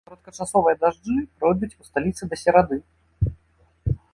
[0.09, 2.79] Кароткачасовыя дажджы пройдуць у сталіцы да серады.